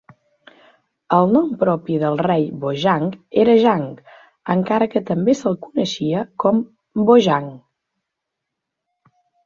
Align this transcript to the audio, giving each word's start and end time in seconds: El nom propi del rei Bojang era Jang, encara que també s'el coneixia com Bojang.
El 1.17 1.27
nom 1.35 1.51
propi 1.63 1.97
del 2.05 2.17
rei 2.27 2.47
Bojang 2.63 3.05
era 3.43 3.57
Jang, 3.67 3.85
encara 4.57 4.89
que 4.97 5.05
també 5.13 5.39
s'el 5.43 5.61
coneixia 5.69 6.27
com 6.45 6.63
Bojang. 7.11 7.57